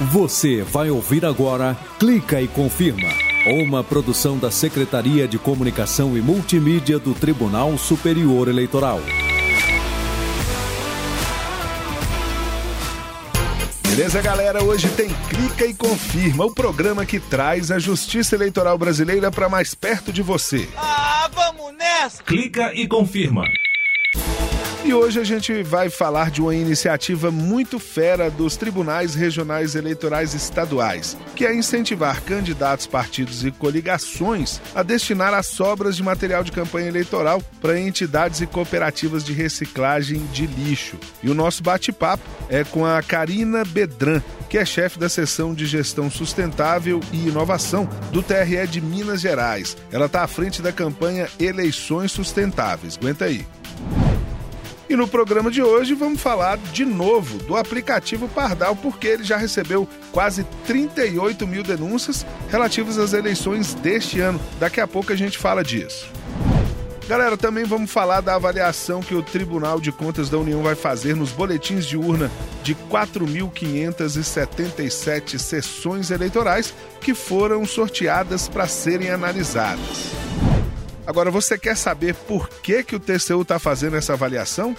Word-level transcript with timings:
Você 0.00 0.62
vai 0.62 0.90
ouvir 0.90 1.24
agora 1.24 1.76
Clica 1.98 2.40
e 2.40 2.46
Confirma, 2.46 3.08
uma 3.46 3.82
produção 3.82 4.38
da 4.38 4.48
Secretaria 4.48 5.26
de 5.26 5.40
Comunicação 5.40 6.16
e 6.16 6.20
Multimídia 6.20 7.00
do 7.00 7.14
Tribunal 7.14 7.76
Superior 7.76 8.46
Eleitoral. 8.46 9.00
Beleza, 13.88 14.22
galera? 14.22 14.62
Hoje 14.62 14.88
tem 14.90 15.08
Clica 15.28 15.66
e 15.66 15.74
Confirma, 15.74 16.44
o 16.44 16.54
programa 16.54 17.04
que 17.04 17.18
traz 17.18 17.72
a 17.72 17.80
justiça 17.80 18.36
eleitoral 18.36 18.78
brasileira 18.78 19.32
para 19.32 19.48
mais 19.48 19.74
perto 19.74 20.12
de 20.12 20.22
você. 20.22 20.68
Ah, 20.76 21.28
vamos 21.34 21.76
nessa! 21.76 22.22
Clica 22.22 22.72
e 22.72 22.86
Confirma. 22.86 23.42
E 24.88 24.94
hoje 24.94 25.20
a 25.20 25.24
gente 25.24 25.62
vai 25.62 25.90
falar 25.90 26.30
de 26.30 26.40
uma 26.40 26.54
iniciativa 26.54 27.30
muito 27.30 27.78
fera 27.78 28.30
dos 28.30 28.56
tribunais 28.56 29.14
regionais 29.14 29.74
eleitorais 29.74 30.32
estaduais, 30.32 31.14
que 31.36 31.44
é 31.44 31.54
incentivar 31.54 32.22
candidatos, 32.22 32.86
partidos 32.86 33.44
e 33.44 33.50
coligações 33.50 34.62
a 34.74 34.82
destinar 34.82 35.34
as 35.34 35.44
sobras 35.44 35.94
de 35.94 36.02
material 36.02 36.42
de 36.42 36.52
campanha 36.52 36.88
eleitoral 36.88 37.42
para 37.60 37.78
entidades 37.78 38.40
e 38.40 38.46
cooperativas 38.46 39.22
de 39.22 39.34
reciclagem 39.34 40.24
de 40.32 40.46
lixo. 40.46 40.96
E 41.22 41.28
o 41.28 41.34
nosso 41.34 41.62
bate-papo 41.62 42.24
é 42.48 42.64
com 42.64 42.86
a 42.86 43.02
Karina 43.02 43.66
Bedran, 43.66 44.22
que 44.48 44.56
é 44.56 44.64
chefe 44.64 44.98
da 44.98 45.10
seção 45.10 45.52
de 45.52 45.66
gestão 45.66 46.10
sustentável 46.10 46.98
e 47.12 47.28
inovação 47.28 47.86
do 48.10 48.22
TRE 48.22 48.66
de 48.66 48.80
Minas 48.80 49.20
Gerais. 49.20 49.76
Ela 49.92 50.06
está 50.06 50.22
à 50.22 50.26
frente 50.26 50.62
da 50.62 50.72
campanha 50.72 51.28
Eleições 51.38 52.10
Sustentáveis. 52.10 52.96
Aguenta 52.96 53.26
aí. 53.26 53.44
E 54.88 54.96
no 54.96 55.06
programa 55.06 55.50
de 55.50 55.62
hoje 55.62 55.92
vamos 55.92 56.18
falar 56.20 56.56
de 56.56 56.82
novo 56.84 57.38
do 57.38 57.56
aplicativo 57.56 58.26
Pardal, 58.26 58.74
porque 58.74 59.06
ele 59.06 59.22
já 59.22 59.36
recebeu 59.36 59.86
quase 60.10 60.44
38 60.66 61.46
mil 61.46 61.62
denúncias 61.62 62.24
relativas 62.48 62.96
às 62.96 63.12
eleições 63.12 63.74
deste 63.74 64.18
ano. 64.20 64.40
Daqui 64.58 64.80
a 64.80 64.86
pouco 64.86 65.12
a 65.12 65.16
gente 65.16 65.36
fala 65.36 65.62
disso. 65.62 66.10
Galera, 67.06 67.36
também 67.36 67.64
vamos 67.64 67.90
falar 67.90 68.22
da 68.22 68.34
avaliação 68.34 69.00
que 69.00 69.14
o 69.14 69.22
Tribunal 69.22 69.78
de 69.80 69.92
Contas 69.92 70.30
da 70.30 70.38
União 70.38 70.62
vai 70.62 70.74
fazer 70.74 71.14
nos 71.16 71.32
boletins 71.32 71.86
de 71.86 71.96
urna 71.96 72.30
de 72.62 72.74
4.577 72.74 75.38
sessões 75.38 76.10
eleitorais 76.10 76.74
que 77.00 77.14
foram 77.14 77.64
sorteadas 77.64 78.46
para 78.48 78.66
serem 78.66 79.08
analisadas. 79.10 80.27
Agora, 81.08 81.30
você 81.30 81.56
quer 81.56 81.74
saber 81.74 82.14
por 82.14 82.50
que, 82.50 82.84
que 82.84 82.94
o 82.94 83.00
TCU 83.00 83.40
está 83.40 83.58
fazendo 83.58 83.96
essa 83.96 84.12
avaliação? 84.12 84.76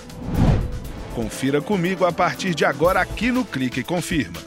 Confira 1.16 1.60
comigo 1.60 2.06
a 2.06 2.12
partir 2.12 2.54
de 2.54 2.64
agora 2.64 3.02
aqui 3.02 3.32
no 3.32 3.44
Clique 3.44 3.80
e 3.80 3.84
Confirma. 3.84 4.40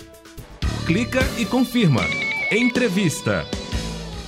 Clica 0.87 1.19
e 1.37 1.45
confirma. 1.45 2.03
Entrevista. 2.53 3.45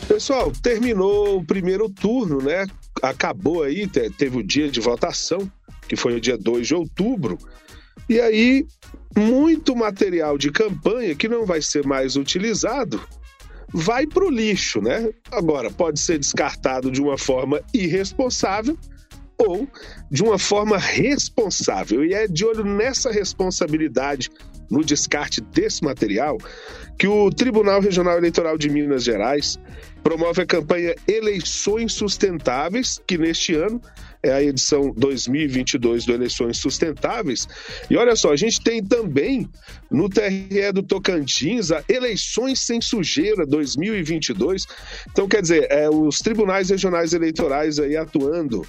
Pessoal, 0.09 0.51
terminou 0.51 1.39
o 1.39 1.45
primeiro 1.45 1.89
turno, 1.89 2.43
né? 2.43 2.67
Acabou 3.01 3.63
aí, 3.63 3.87
teve 3.87 4.37
o 4.37 4.43
dia 4.43 4.69
de 4.69 4.81
votação, 4.81 5.49
que 5.87 5.95
foi 5.95 6.17
o 6.17 6.21
dia 6.21 6.37
2 6.37 6.67
de 6.67 6.75
outubro. 6.75 7.39
E 8.09 8.21
aí, 8.21 8.67
muito 9.17 9.77
material 9.77 10.37
de 10.37 10.51
campanha 10.51 11.15
que 11.15 11.29
não 11.29 11.47
vai 11.47 11.63
ser 11.63 11.87
mais 11.87 12.17
utilizado 12.17 13.01
vai 13.75 14.07
para 14.07 14.25
o 14.25 14.31
lixo, 14.31 14.81
né? 14.81 15.11
Agora, 15.33 15.69
pode 15.69 15.99
ser 15.99 16.17
descartado 16.17 16.93
de 16.93 17.03
uma 17.03 17.19
forma 17.19 17.61
irresponsável 17.75 18.79
ou 19.37 19.69
de 20.09 20.23
uma 20.23 20.39
forma 20.39 20.79
responsável. 20.79 22.05
E 22.05 22.15
é 22.15 22.29
de 22.29 22.45
olho 22.45 22.65
nessa 22.65 23.11
responsabilidade 23.11 24.31
no 24.71 24.85
descarte 24.85 25.41
desse 25.41 25.83
material 25.83 26.39
que 26.97 27.09
o 27.09 27.31
Tribunal 27.31 27.81
Regional 27.81 28.17
Eleitoral 28.17 28.57
de 28.57 28.71
Minas 28.71 29.03
Gerais 29.03 29.59
promove 30.05 30.43
a 30.43 30.47
campanha 30.47 30.95
Eleições 31.09 31.95
Sustentáveis, 31.95 33.01
que 33.07 33.17
neste 33.17 33.55
ano 33.55 33.81
é 34.23 34.33
a 34.33 34.43
edição 34.43 34.93
2022 34.97 36.05
do 36.05 36.13
Eleições 36.13 36.59
Sustentáveis. 36.59 37.49
E 37.91 37.97
olha 37.97 38.15
só, 38.15 38.31
a 38.31 38.37
gente 38.37 38.63
tem 38.63 38.85
também 38.85 39.49
no 39.91 40.09
TRE 40.09 40.73
do 40.73 40.83
Tocantins 40.83 41.73
a 41.73 41.83
Eleições 41.89 42.61
Sem 42.61 42.81
Sujeira 42.81 43.47
2022. 43.47 44.67
Então, 45.11 45.27
quer 45.27 45.41
dizer, 45.43 45.67
é, 45.71 45.89
os 45.89 46.19
tribunais 46.19 46.69
regionais 46.69 47.13
eleitorais 47.15 47.79
aí 47.79 47.97
atuando 47.97 48.63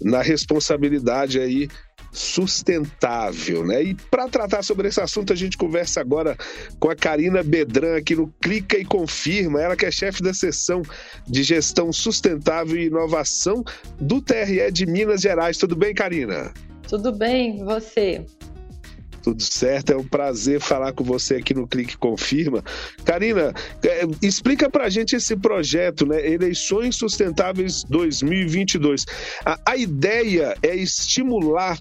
na 0.00 0.20
responsabilidade 0.20 1.38
aí 1.38 1.68
sustentável, 2.12 3.66
né? 3.66 3.82
E 3.82 3.94
para 3.94 4.28
tratar 4.28 4.62
sobre 4.62 4.88
esse 4.88 5.00
assunto, 5.00 5.32
a 5.32 5.36
gente 5.36 5.56
conversa 5.56 6.00
agora 6.00 6.36
com 6.78 6.90
a 6.90 6.94
Karina 6.94 7.42
Bedran 7.42 7.96
aqui 7.96 8.14
no 8.14 8.28
Clica 8.40 8.76
e 8.76 8.84
Confirma, 8.84 9.60
ela 9.60 9.74
que 9.74 9.86
é 9.86 9.90
chefe 9.90 10.22
da 10.22 10.34
seção 10.34 10.82
de 11.26 11.42
gestão 11.42 11.90
sustentável 11.90 12.76
e 12.76 12.86
inovação 12.86 13.64
do 13.98 14.20
TRE 14.20 14.70
de 14.70 14.84
Minas 14.84 15.22
Gerais. 15.22 15.56
Tudo 15.56 15.74
bem, 15.74 15.94
Karina? 15.94 16.52
Tudo 16.86 17.10
bem, 17.10 17.64
você? 17.64 18.26
Tudo 19.22 19.40
certo, 19.40 19.92
é 19.92 19.96
um 19.96 20.04
prazer 20.04 20.60
falar 20.60 20.92
com 20.92 21.04
você 21.04 21.36
aqui 21.36 21.54
no 21.54 21.66
Clique 21.66 21.96
Confirma. 21.96 22.62
Karina, 23.04 23.54
é, 23.84 24.02
explica 24.20 24.68
pra 24.68 24.90
gente 24.90 25.14
esse 25.14 25.36
projeto, 25.36 26.04
né? 26.04 26.28
Eleições 26.28 26.96
Sustentáveis 26.96 27.84
2022. 27.84 29.06
A, 29.44 29.58
a 29.64 29.76
ideia 29.76 30.56
é 30.60 30.74
estimular 30.74 31.78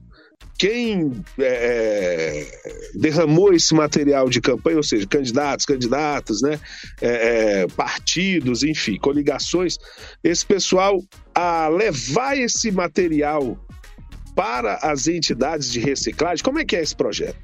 quem 0.57 1.24
é, 1.40 1.44
é, 1.44 2.72
derramou 2.94 3.52
esse 3.52 3.74
material 3.74 4.29
de 4.29 4.40
campanha, 4.40 4.78
ou 4.78 4.84
seja, 4.84 5.07
candidatos, 5.07 5.66
candidatas, 5.66 6.41
né, 6.41 6.59
é, 7.02 7.62
é, 7.62 7.68
partidos, 7.68 8.62
enfim, 8.62 8.97
coligações, 8.97 9.78
esse 10.24 10.46
pessoal 10.46 11.02
a 11.34 11.68
levar 11.68 12.38
esse 12.38 12.72
material 12.72 13.57
para 14.35 14.75
as 14.84 15.07
entidades 15.07 15.72
de 15.72 15.79
reciclagem. 15.79 16.44
Como 16.44 16.59
é 16.59 16.66
que 16.66 16.75
é 16.75 16.81
esse 16.81 16.96
projeto? 16.96 17.38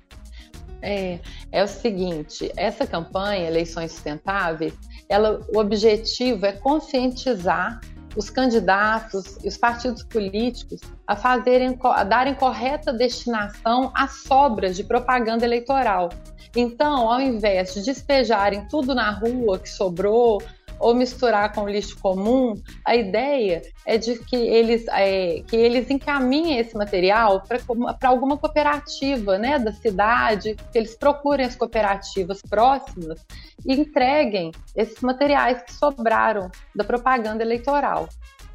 É, 0.81 1.19
é 1.51 1.63
o 1.63 1.67
seguinte, 1.67 2.51
essa 2.55 2.85
campanha 2.85 3.47
Eleições 3.47 3.93
Sustentáveis, 3.93 4.73
ela, 5.09 5.41
o 5.49 5.57
objetivo 5.57 6.45
é 6.45 6.51
conscientizar 6.51 7.81
os 8.17 8.31
candidatos 8.31 9.38
e 9.44 9.47
os 9.47 9.55
partidos 9.55 10.03
políticos 10.03 10.81
a 11.05 11.16
fazerem, 11.16 11.78
a 11.83 12.03
darem 12.03 12.33
correta 12.33 12.91
destinação 12.91 13.91
às 13.95 14.23
sobras 14.23 14.75
de 14.75 14.83
propaganda 14.83 15.45
eleitoral. 15.45 16.09
Então, 16.56 17.11
ao 17.11 17.22
invés 17.22 17.75
de 17.75 17.83
despejarem 17.83 18.67
tudo 18.67 18.95
na 18.95 19.11
rua 19.11 19.59
que 19.59 19.69
sobrou, 19.69 20.41
ou 20.79 20.93
misturar 20.93 21.53
com 21.53 21.67
lixo 21.67 21.97
comum, 21.99 22.53
a 22.85 22.95
ideia 22.95 23.61
é 23.85 23.97
de 23.97 24.17
que 24.19 24.35
eles, 24.35 24.85
é, 24.89 25.41
que 25.47 25.55
eles 25.55 25.89
encaminhem 25.89 26.59
esse 26.59 26.75
material 26.75 27.41
para 27.41 28.09
alguma 28.09 28.38
cooperativa 28.38 29.38
né, 29.38 29.59
da 29.59 29.71
cidade, 29.71 30.55
que 30.71 30.77
eles 30.77 30.95
procurem 30.95 31.45
as 31.45 31.55
cooperativas 31.55 32.41
próximas 32.41 33.25
e 33.65 33.73
entreguem 33.73 34.51
esses 34.75 35.01
materiais 35.01 35.61
que 35.61 35.73
sobraram 35.73 36.49
da 36.75 36.83
propaganda 36.83 37.44
eleitoral. 37.44 38.07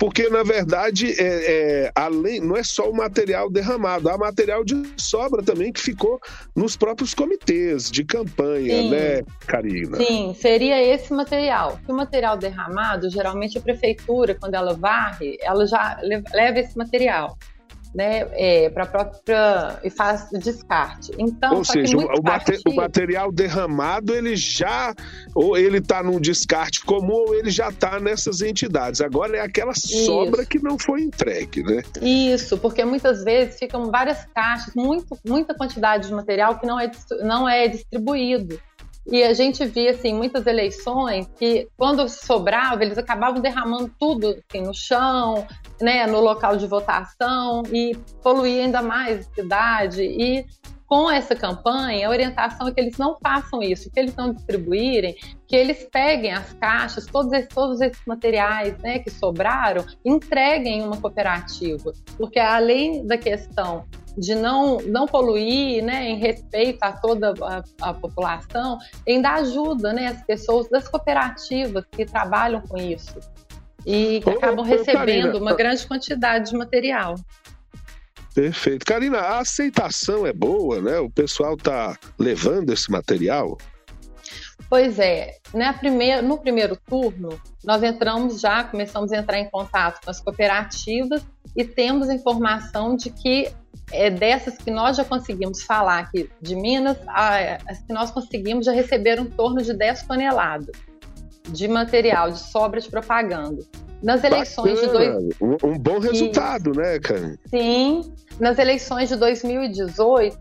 Porque, 0.03 0.29
na 0.29 0.43
verdade, 0.43 1.15
é, 1.17 1.85
é, 1.85 1.93
além, 1.95 2.41
não 2.41 2.57
é 2.57 2.65
só 2.65 2.91
o 2.91 2.93
material 2.93 3.49
derramado, 3.49 4.09
há 4.09 4.19
material 4.19 4.65
de 4.65 4.75
sobra 4.97 5.45
também 5.45 5.73
que 5.73 5.81
ficou 5.81 6.21
nos 6.57 6.77
próprios 6.77 7.15
comitês 7.15 7.89
de 7.89 8.03
campanha, 8.03 8.83
Sim. 8.83 8.91
né, 8.91 9.23
Karina? 9.47 9.97
Sim, 9.99 10.35
seria 10.37 10.83
esse 10.83 11.13
material. 11.13 11.79
O 11.87 11.93
material 11.93 12.37
derramado, 12.37 13.09
geralmente 13.11 13.57
a 13.57 13.61
prefeitura, 13.61 14.35
quando 14.35 14.55
ela 14.55 14.75
varre, 14.75 15.39
ela 15.41 15.69
já 15.69 15.97
leva 16.03 16.59
esse 16.59 16.77
material 16.77 17.39
né, 17.95 18.27
é, 18.33 18.71
para 18.71 18.87
própria 18.87 19.79
e 19.85 19.91
faz 19.91 20.29
descarte. 20.33 21.13
Então, 21.19 21.57
ou 21.57 21.65
seja, 21.65 21.97
o, 21.97 22.23
partidos... 22.23 22.63
o, 22.67 22.75
material 22.75 23.31
derramado 23.31 24.15
ele 24.15 24.35
já 24.35 24.95
ou 25.35 25.57
ele 25.57 25.79
está 25.79 26.03
no 26.03 26.21
descarte 26.21 26.85
comum 26.85 27.25
ou 27.29 27.35
ele 27.35 27.51
já 27.51 27.69
está 27.69 28.01
nessas 28.01 28.41
entidades. 28.41 29.01
Agora 29.01 29.37
é 29.37 29.41
aquela 29.41 29.75
sobra 29.75 30.43
Isso. 30.43 30.51
que 30.51 30.59
não 30.59 30.79
foi 30.79 31.03
entregue, 31.03 31.63
né? 31.63 31.83
Isso, 32.01 32.57
porque 32.59 32.85
muitas 32.85 33.23
vezes 33.23 33.59
ficam 33.59 33.91
várias 33.91 34.25
caixas, 34.35 34.75
muito, 34.75 35.19
muita 35.25 35.55
quantidade 35.55 36.09
de 36.09 36.15
material 36.15 36.59
que 36.59 36.67
não 36.67 36.81
é, 36.81 36.91
não 37.23 37.49
é 37.49 37.69
distribuído. 37.69 38.59
E 39.07 39.23
a 39.23 39.33
gente 39.35 39.65
via, 39.65 39.91
assim, 39.91 40.15
muitas 40.15 40.47
eleições 40.47 41.29
que, 41.37 41.69
quando 41.77 42.09
sobrava, 42.09 42.83
eles 42.85 42.97
acabavam 42.97 43.41
derramando 43.41 43.93
tudo 43.99 44.37
assim, 44.49 44.65
no 44.65 44.73
chão, 44.73 45.47
né, 45.81 46.07
no 46.07 46.21
local 46.21 46.57
de 46.57 46.67
votação 46.67 47.63
e 47.73 47.97
poluía 48.23 48.65
ainda 48.65 48.81
mais 48.81 49.27
a 49.27 49.35
cidade. 49.35 50.03
E 50.03 50.47
com 50.93 51.11
essa 51.11 51.35
campanha, 51.35 52.07
a 52.07 52.11
orientação 52.11 52.69
é 52.69 52.71
que 52.71 52.79
eles 52.79 52.99
não 52.99 53.17
façam 53.19 53.63
isso, 53.63 53.91
que 53.91 53.99
eles 53.99 54.15
não 54.15 54.33
distribuírem, 54.33 55.17
que 55.49 55.57
eles 55.57 55.89
peguem 55.91 56.33
as 56.33 56.53
caixas, 56.53 57.07
todos 57.07 57.33
esses, 57.33 57.49
todos 57.49 57.81
esses 57.81 58.03
materiais 58.07 58.77
né, 58.79 58.99
que 58.99 59.09
sobraram, 59.09 59.87
entreguem 60.05 60.81
em 60.81 60.83
uma 60.83 60.99
cooperativa. 60.99 61.95
Porque 62.19 62.39
além 62.39 63.07
da 63.07 63.17
questão 63.17 63.87
de 64.17 64.35
não, 64.35 64.79
não 64.79 65.07
poluir, 65.07 65.83
né, 65.83 66.09
em 66.09 66.17
respeito 66.17 66.83
a 66.83 66.93
toda 66.93 67.35
a, 67.43 67.63
a 67.81 67.95
população, 67.95 68.79
ainda 69.09 69.31
ajuda 69.35 69.93
né, 69.93 70.09
as 70.09 70.23
pessoas 70.23 70.69
das 70.69 70.89
cooperativas 70.89 71.85
que 71.91 72.05
trabalham 72.05 72.61
com 72.63 72.77
isso 72.77 73.19
e 73.87 74.21
que 74.21 74.31
acabam 74.31 74.65
recebendo 74.65 75.39
uma 75.39 75.55
grande 75.55 75.87
quantidade 75.87 76.51
de 76.51 76.57
material. 76.57 77.17
Perfeito. 78.35 78.85
Karina, 78.87 79.19
a 79.19 79.41
aceitação 79.41 80.27
é 80.27 80.33
boa, 80.33 80.81
né? 80.81 80.99
O 80.99 81.11
pessoal 81.11 81.55
está 81.55 81.99
levando 82.19 82.73
esse 82.73 82.91
material? 82.91 83.59
Pois 84.71 84.99
é, 84.99 85.37
né, 85.53 85.71
primeira, 85.75 86.23
no 86.23 86.39
primeiro 86.39 86.79
turno, 86.89 87.39
nós 87.63 87.83
entramos 87.83 88.41
já, 88.41 88.65
começamos 88.65 89.13
a 89.13 89.19
entrar 89.19 89.39
em 89.39 89.51
contato 89.51 90.03
com 90.03 90.11
as 90.11 90.19
cooperativas 90.19 91.23
e 91.57 91.65
temos 91.65 92.09
informação 92.09 92.97
de 92.97 93.11
que 93.11 93.53
é 93.91 94.11
dessas 94.11 94.57
que 94.57 94.71
nós 94.71 94.97
já 94.97 95.05
conseguimos 95.05 95.63
falar 95.63 95.99
aqui 95.99 96.31
de 96.41 96.57
Minas, 96.57 96.97
as 97.07 97.81
que 97.81 97.93
nós 97.93 98.11
conseguimos 98.11 98.67
já 98.67 98.73
receberam 98.73 99.25
em 99.25 99.31
torno 99.31 99.63
de 99.63 99.73
10 99.73 100.03
toneladas 100.03 100.77
de 101.49 101.69
material, 101.69 102.31
de 102.31 102.39
sobra 102.39 102.81
de 102.81 102.89
propaganda. 102.89 103.63
Nas 104.03 104.25
eleições 104.25 104.81
Bacana. 104.81 105.19
de 105.19 105.19
dois... 105.19 105.37
um, 105.41 105.69
um 105.69 105.79
bom 105.79 105.99
resultado, 105.99 106.73
né, 106.75 106.99
cara? 106.99 107.39
Sim. 107.49 108.13
Nas 108.41 108.59
eleições 108.59 109.09
de 109.09 109.17
2018, 109.17 110.37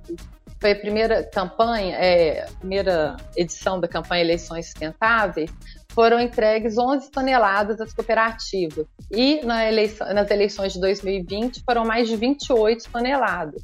foi 0.60 0.72
a 0.72 0.76
primeira 0.76 1.24
campanha, 1.24 1.96
é, 1.98 2.44
a 2.44 2.52
primeira 2.60 3.18
edição 3.36 3.80
da 3.80 3.88
campanha 3.88 4.22
Eleições 4.24 4.68
Sustentáveis, 4.68 5.52
foram 5.94 6.20
entregues 6.20 6.78
11 6.78 7.12
toneladas 7.12 7.80
às 7.80 7.94
cooperativas. 7.94 8.86
E 9.12 9.46
na 9.46 9.68
eleição, 9.68 10.14
nas 10.14 10.30
eleições 10.32 10.74
de 10.74 10.80
2020 10.80 11.62
foram 11.64 11.86
mais 11.86 12.08
de 12.08 12.16
28 12.16 12.90
toneladas. 12.92 13.64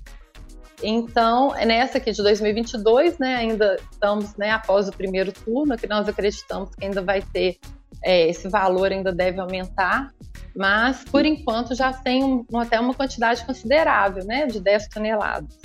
Então, 0.83 1.53
nessa 1.65 1.97
aqui 1.97 2.11
de 2.11 2.21
2022, 2.21 3.17
né, 3.17 3.35
ainda 3.35 3.77
estamos 3.91 4.35
né, 4.35 4.51
após 4.51 4.87
o 4.87 4.91
primeiro 4.91 5.31
turno, 5.31 5.75
que 5.75 5.87
nós 5.87 6.07
acreditamos 6.07 6.69
que 6.75 6.85
ainda 6.85 7.01
vai 7.01 7.21
ter 7.21 7.57
é, 8.03 8.29
esse 8.29 8.47
valor 8.47 8.91
ainda 8.91 9.11
deve 9.11 9.39
aumentar, 9.39 10.13
mas 10.55 11.03
por 11.05 11.25
enquanto 11.25 11.73
já 11.73 11.91
tem 11.91 12.23
um, 12.23 12.59
até 12.59 12.79
uma 12.79 12.93
quantidade 12.93 13.43
considerável, 13.43 14.23
né, 14.23 14.45
de 14.45 14.59
10 14.59 14.87
toneladas. 14.89 15.57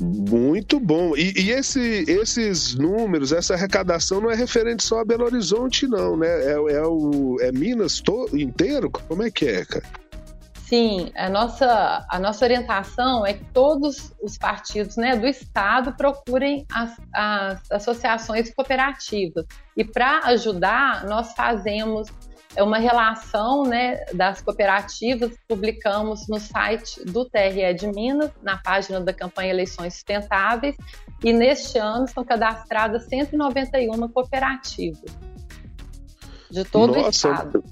Muito 0.00 0.78
bom. 0.78 1.16
E, 1.16 1.32
e 1.36 1.50
esse, 1.50 2.04
esses 2.08 2.74
números, 2.74 3.32
essa 3.32 3.54
arrecadação 3.54 4.20
não 4.20 4.30
é 4.30 4.34
referente 4.34 4.84
só 4.84 5.00
a 5.00 5.04
Belo 5.04 5.24
Horizonte, 5.24 5.86
não, 5.86 6.16
né? 6.16 6.28
É, 6.28 6.52
é, 6.52 6.82
o, 6.82 7.36
é 7.40 7.52
Minas 7.52 8.00
to, 8.00 8.28
inteiro? 8.36 8.90
Como 8.90 9.22
é 9.22 9.30
que 9.30 9.46
é, 9.46 9.64
cara? 9.64 9.84
Sim, 10.66 11.12
a 11.14 11.28
nossa, 11.28 12.04
a 12.10 12.18
nossa 12.18 12.44
orientação 12.44 13.24
é 13.24 13.34
que 13.34 13.44
todos 13.52 14.12
os 14.20 14.36
partidos 14.36 14.96
né, 14.96 15.14
do 15.14 15.24
Estado 15.24 15.92
procurem 15.96 16.66
as, 16.72 16.92
as 17.12 17.70
associações 17.70 18.52
cooperativas. 18.52 19.46
E 19.76 19.84
para 19.84 20.18
ajudar, 20.24 21.04
nós 21.04 21.34
fazemos 21.34 22.08
é 22.56 22.62
uma 22.62 22.78
relação 22.78 23.64
né, 23.64 24.04
das 24.14 24.40
cooperativas, 24.40 25.36
publicamos 25.46 26.26
no 26.26 26.40
site 26.40 27.04
do 27.04 27.24
TRE 27.24 27.74
de 27.74 27.86
Minas, 27.86 28.30
na 28.42 28.56
página 28.56 29.00
da 29.00 29.12
campanha 29.12 29.50
Eleições 29.50 29.94
Sustentáveis, 29.94 30.74
e 31.22 31.32
neste 31.32 31.78
ano 31.78 32.08
são 32.08 32.24
cadastradas 32.24 33.06
191 33.08 34.08
cooperativas 34.08 35.14
de 36.50 36.64
todo 36.64 36.94
Nossa, 36.94 37.06
o 37.06 37.10
estado. 37.10 37.64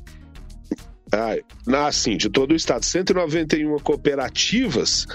Assim, 1.87 2.16
de 2.16 2.28
todo 2.28 2.52
o 2.52 2.56
estado, 2.56 2.84
191 2.84 3.78
cooperativas, 3.78 5.06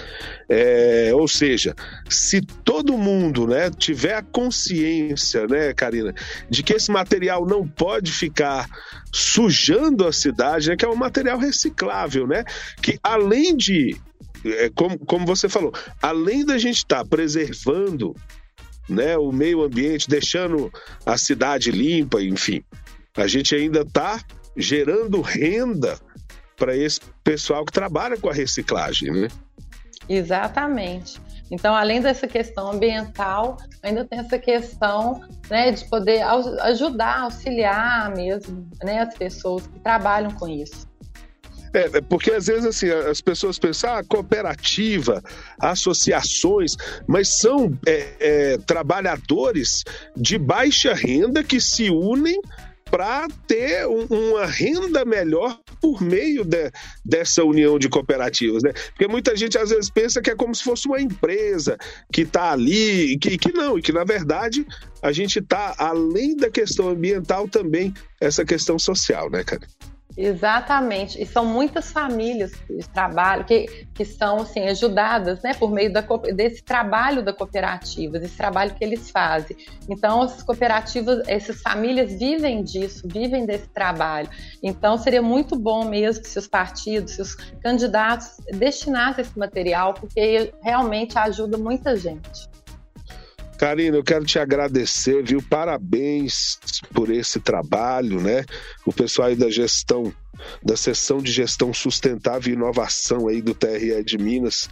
é, 0.48 1.12
ou 1.14 1.28
seja, 1.28 1.76
se 2.10 2.42
todo 2.42 2.98
mundo 2.98 3.46
né, 3.46 3.70
tiver 3.70 4.14
a 4.14 4.22
consciência, 4.22 5.46
né, 5.48 5.74
Karina, 5.74 6.14
de 6.50 6.64
que 6.64 6.74
esse 6.74 6.90
material 6.92 7.46
não 7.46 7.68
pode 7.68 8.12
ficar 8.12 8.70
sujando 9.12 10.08
a 10.08 10.14
cidade, 10.14 10.70
né, 10.70 10.78
que 10.78 10.86
é 10.86 10.90
um 10.90 10.96
material 10.96 11.38
reciclável, 11.38 12.26
né, 12.26 12.44
que 12.82 12.98
além 13.04 13.56
de, 13.58 13.96
é, 14.46 14.70
como, 14.70 14.98
como 15.00 15.26
você 15.26 15.50
falou, 15.50 15.74
além 16.02 16.46
da 16.46 16.58
gente 16.58 16.78
estar 16.78 17.04
tá 17.04 17.06
preservando 17.06 18.16
né, 18.88 19.18
o 19.18 19.32
meio 19.32 19.64
ambiente, 19.64 20.10
deixando 20.10 20.72
a 21.06 21.18
cidade 21.18 21.72
limpa, 21.72 22.22
enfim, 22.22 22.64
a 23.18 23.28
gente 23.28 23.54
ainda 23.54 23.82
está 23.82 24.20
gerando 24.56 25.22
renda 25.22 26.00
para 26.56 26.76
esse 26.76 27.00
pessoal 27.24 27.66
que 27.66 27.72
trabalha 27.72 28.18
com 28.18 28.30
a 28.30 28.34
reciclagem, 28.34 29.12
né? 29.12 29.28
Exatamente. 30.08 31.22
Então, 31.52 31.76
além 31.76 32.02
dessa 32.02 32.28
questão 32.28 32.72
ambiental, 32.72 33.58
ainda 33.82 34.06
tem 34.06 34.20
essa 34.20 34.38
questão 34.38 35.22
né, 35.50 35.72
de 35.72 35.86
poder 35.86 36.22
ajudar, 36.62 37.22
auxiliar 37.22 38.14
mesmo 38.16 38.70
né, 38.84 39.02
as 39.02 39.16
pessoas 39.16 39.66
que 39.66 39.80
trabalham 39.80 40.32
com 40.32 40.48
isso. 40.48 40.88
É, 41.74 41.98
é, 41.98 42.02
porque 42.02 42.32
às 42.32 42.48
vezes 42.48 42.66
assim, 42.66 42.90
as 42.90 43.22
pessoas 43.22 43.60
pensam, 43.60 43.94
ah, 43.94 44.04
cooperativa, 44.04 45.22
associações, 45.60 46.76
mas 47.08 47.40
são 47.40 47.78
é, 47.86 48.08
é, 48.20 48.58
trabalhadores 48.58 49.84
de 50.16 50.38
baixa 50.38 50.94
renda 50.94 51.44
que 51.44 51.62
se 51.62 51.90
unem 51.90 52.42
para 52.90 53.28
ter 53.48 53.88
um, 53.88 54.06
uma 54.06 54.46
renda 54.46 55.06
melhor 55.06 55.60
por 55.82 56.02
meio 56.02 56.44
de, 56.44 56.72
dessa 57.06 57.44
união 57.44 57.80
de 57.80 57.90
cooperativas, 57.90 58.64
né? 58.64 58.74
Porque 58.90 59.08
muita 59.08 59.36
gente 59.36 59.58
às 59.58 59.70
vezes 59.70 59.90
pensa 59.90 60.22
que 60.22 60.30
é 60.30 60.36
como 60.36 60.54
se 60.54 60.64
fosse 60.64 60.88
uma 60.88 61.00
empresa 61.00 61.78
que 62.12 62.22
está 62.22 62.52
ali, 62.52 63.18
que, 63.18 63.38
que 63.38 63.52
não, 63.54 63.78
e 63.78 63.82
que 63.82 63.92
na 63.92 64.04
verdade 64.04 64.66
a 65.02 65.12
gente 65.12 65.40
está 65.40 65.76
além 65.78 66.36
da 66.36 66.50
questão 66.50 66.90
ambiental 66.90 67.48
também 67.48 67.94
essa 68.20 68.44
questão 68.44 68.78
social, 68.78 69.30
né, 69.30 69.44
cara? 69.44 69.66
Exatamente, 70.22 71.22
e 71.22 71.26
são 71.26 71.46
muitas 71.46 71.94
famílias 71.94 72.54
que 72.54 72.78
trabalham, 72.94 73.46
que, 73.46 73.88
que 73.96 74.04
são 74.04 74.42
assim, 74.42 74.68
ajudadas 74.68 75.42
né, 75.42 75.54
por 75.54 75.72
meio 75.72 75.94
da, 75.94 76.02
desse 76.36 76.62
trabalho 76.62 77.24
da 77.24 77.32
cooperativa, 77.32 78.20
desse 78.20 78.36
trabalho 78.36 78.76
que 78.76 78.84
eles 78.84 79.10
fazem. 79.10 79.56
Então, 79.88 80.22
as 80.22 80.44
cooperativas, 80.44 81.26
essas 81.26 81.62
famílias 81.62 82.20
vivem 82.20 82.62
disso, 82.62 83.08
vivem 83.08 83.46
desse 83.46 83.70
trabalho. 83.70 84.30
Então, 84.62 84.98
seria 84.98 85.22
muito 85.22 85.56
bom 85.58 85.86
mesmo 85.86 86.26
se 86.26 86.38
os 86.38 86.50
partidos, 86.50 87.14
se 87.14 87.22
os 87.22 87.36
candidatos 87.64 88.42
destinassem 88.52 89.22
esse 89.22 89.40
material, 89.40 89.94
porque 89.94 90.54
realmente 90.62 91.18
ajuda 91.18 91.58
muita 91.58 91.96
gente. 91.96 92.50
Karina, 93.60 93.98
eu 93.98 94.04
quero 94.04 94.24
te 94.24 94.40
agradecer, 94.40 95.22
viu? 95.22 95.42
Parabéns 95.42 96.58
por 96.94 97.10
esse 97.10 97.42
trabalho, 97.42 98.22
né? 98.22 98.46
O 98.86 98.94
pessoal 98.94 99.28
aí 99.28 99.36
da 99.36 99.50
gestão, 99.50 100.14
da 100.64 100.78
seção 100.78 101.18
de 101.18 101.30
gestão 101.30 101.74
sustentável 101.74 102.54
e 102.54 102.56
inovação 102.56 103.28
aí 103.28 103.42
do 103.42 103.54
TRE 103.54 104.02
de 104.02 104.18
Minas, 104.18 104.70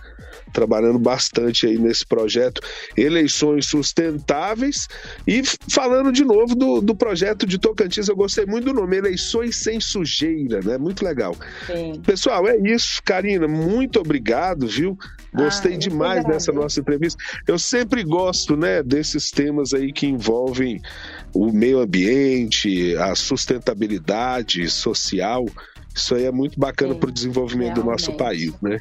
trabalhando 0.53 0.97
bastante 0.97 1.67
aí 1.67 1.77
nesse 1.77 2.05
projeto 2.05 2.61
Eleições 2.95 3.65
Sustentáveis. 3.65 4.87
E 5.27 5.43
falando 5.69 6.09
de 6.09 6.23
novo 6.23 6.55
do, 6.55 6.79
do 6.79 6.95
projeto 6.95 7.45
de 7.45 7.57
Tocantins, 7.57 8.07
eu 8.07 8.15
gostei 8.15 8.45
muito 8.45 8.65
do 8.65 8.73
nome, 8.73 8.95
Eleições 8.95 9.57
Sem 9.57 9.81
Sujeira, 9.81 10.61
né? 10.61 10.77
Muito 10.77 11.03
legal. 11.03 11.35
Sim. 11.65 12.01
Pessoal, 12.05 12.47
é 12.47 12.57
isso. 12.57 13.01
Karina, 13.03 13.49
muito 13.49 13.99
obrigado, 13.99 14.65
viu? 14.65 14.97
Gostei 15.33 15.75
ah, 15.75 15.77
demais 15.77 16.25
dessa 16.25 16.51
nossa 16.51 16.79
entrevista. 16.79 17.21
Eu 17.45 17.59
sempre 17.59 18.03
gosto, 18.03 18.55
né, 18.55 18.76
desses 18.83 19.31
temas 19.31 19.73
aí 19.73 19.91
que 19.91 20.07
envolvem 20.07 20.81
o 21.33 21.51
meio 21.51 21.79
ambiente, 21.79 22.95
a 22.97 23.15
sustentabilidade 23.15 24.67
social. 24.69 25.45
Isso 25.93 26.15
aí 26.15 26.25
é 26.25 26.31
muito 26.31 26.59
bacana 26.59 26.95
para 26.95 27.09
o 27.09 27.11
desenvolvimento 27.11 27.75
Realmente. 27.75 27.85
do 27.85 27.91
nosso 27.91 28.13
país, 28.13 28.53
né? 28.61 28.79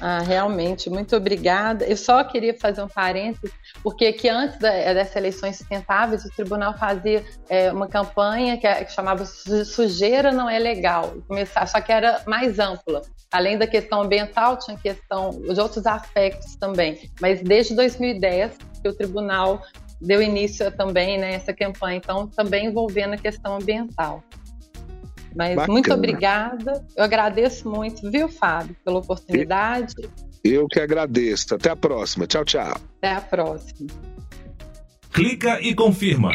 Ah, 0.00 0.20
realmente, 0.20 0.88
muito 0.88 1.16
obrigada. 1.16 1.84
Eu 1.84 1.96
só 1.96 2.22
queria 2.22 2.54
fazer 2.54 2.82
um 2.82 2.88
parênteses, 2.88 3.52
porque 3.82 4.12
que 4.12 4.28
antes 4.28 4.58
da, 4.58 4.70
dessas 4.70 5.16
eleições 5.16 5.56
sustentáveis, 5.56 6.24
o 6.24 6.30
tribunal 6.30 6.76
fazia 6.78 7.24
é, 7.48 7.72
uma 7.72 7.88
campanha 7.88 8.56
que, 8.56 8.72
que, 8.84 8.92
chamava 8.92 9.24
Sujeira 9.24 10.30
Não 10.30 10.48
É 10.48 10.58
Legal, 10.58 11.16
começar, 11.26 11.66
só 11.66 11.80
que 11.80 11.90
era 11.90 12.22
mais 12.26 12.58
ampla. 12.58 13.02
Além 13.30 13.58
da 13.58 13.66
questão 13.66 14.02
ambiental, 14.02 14.58
tinha 14.58 14.76
questão 14.78 15.30
de 15.30 15.60
outros 15.60 15.86
aspectos 15.86 16.56
também. 16.56 17.10
Mas 17.20 17.42
desde 17.42 17.74
2010 17.74 18.56
que 18.80 18.88
o 18.88 18.94
tribunal 18.94 19.60
deu 20.00 20.22
início 20.22 20.70
também 20.70 21.18
né, 21.18 21.34
essa 21.34 21.52
campanha, 21.52 21.96
então 21.96 22.28
também 22.28 22.66
envolvendo 22.66 23.14
a 23.14 23.18
questão 23.18 23.56
ambiental. 23.56 24.22
Mas 25.38 25.54
Bacana. 25.54 25.72
muito 25.72 25.94
obrigada. 25.94 26.84
Eu 26.96 27.04
agradeço 27.04 27.70
muito, 27.70 28.10
viu, 28.10 28.28
Fábio, 28.28 28.74
pela 28.84 28.98
oportunidade. 28.98 29.94
Eu 30.42 30.66
que 30.66 30.80
agradeço. 30.80 31.54
Até 31.54 31.70
a 31.70 31.76
próxima. 31.76 32.26
Tchau, 32.26 32.44
tchau. 32.44 32.76
Até 32.98 33.12
a 33.14 33.20
próxima. 33.20 33.88
Clica 35.12 35.60
e 35.60 35.76
confirma. 35.76 36.32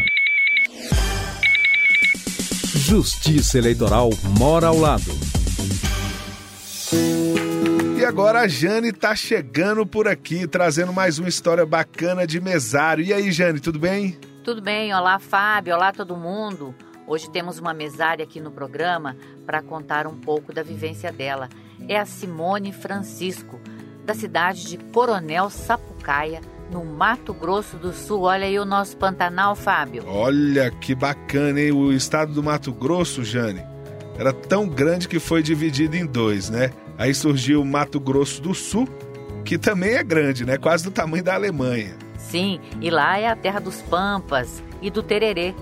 Justiça 2.75 3.57
Eleitoral 3.57 4.09
mora 4.37 4.67
ao 4.67 4.77
lado 4.77 5.11
E 7.97 8.05
agora 8.05 8.41
a 8.41 8.47
Jane 8.47 8.91
tá 8.91 9.15
chegando 9.15 9.85
por 9.85 10.07
aqui, 10.07 10.47
trazendo 10.47 10.93
mais 10.93 11.19
uma 11.19 11.27
história 11.27 11.65
bacana 11.65 12.25
de 12.25 12.39
mesário. 12.39 13.03
E 13.03 13.11
aí, 13.11 13.31
Jane, 13.33 13.59
tudo 13.59 13.79
bem? 13.79 14.17
Tudo 14.45 14.61
bem, 14.61 14.93
olá 14.93 15.19
Fábio, 15.19 15.75
olá 15.75 15.91
todo 15.91 16.15
mundo. 16.15 16.73
Hoje 17.05 17.29
temos 17.29 17.59
uma 17.59 17.73
mesária 17.73 18.23
aqui 18.23 18.39
no 18.39 18.51
programa 18.51 19.15
para 19.45 19.61
contar 19.61 20.07
um 20.07 20.15
pouco 20.15 20.53
da 20.53 20.63
vivência 20.63 21.11
dela. 21.11 21.49
É 21.87 21.97
a 21.97 22.05
Simone 22.05 22.71
Francisco, 22.71 23.59
da 24.05 24.13
cidade 24.13 24.65
de 24.65 24.77
Coronel 24.77 25.49
Sapucaia, 25.49 26.41
no 26.71 26.85
Mato 26.85 27.33
Grosso 27.33 27.77
do 27.77 27.91
Sul. 27.91 28.21
Olha 28.21 28.45
aí 28.45 28.57
o 28.57 28.65
nosso 28.65 28.95
Pantanal, 28.95 29.55
Fábio. 29.55 30.05
Olha 30.07 30.71
que 30.71 30.95
bacana, 30.95 31.59
hein? 31.59 31.71
O 31.71 31.91
estado 31.91 32.33
do 32.33 32.41
Mato 32.41 32.71
Grosso, 32.71 33.23
Jane, 33.23 33.61
era 34.17 34.31
tão 34.31 34.67
grande 34.67 35.07
que 35.07 35.19
foi 35.19 35.43
dividido 35.43 35.97
em 35.97 36.05
dois, 36.05 36.49
né? 36.49 36.71
Aí 36.97 37.13
surgiu 37.13 37.61
o 37.61 37.65
Mato 37.65 37.99
Grosso 37.99 38.41
do 38.41 38.53
Sul, 38.53 38.87
que 39.43 39.57
também 39.57 39.95
é 39.95 40.03
grande, 40.03 40.45
né? 40.45 40.57
Quase 40.57 40.85
do 40.85 40.91
tamanho 40.91 41.23
da 41.23 41.33
Alemanha. 41.33 41.95
Sim, 42.17 42.61
e 42.79 42.89
lá 42.89 43.19
é 43.19 43.27
a 43.27 43.35
terra 43.35 43.59
dos 43.59 43.81
Pampas 43.81 44.63
e 44.81 44.89
do 44.89 45.03
Tererê 45.03 45.53